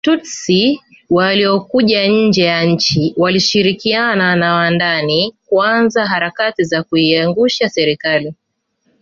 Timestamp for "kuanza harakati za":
5.45-6.83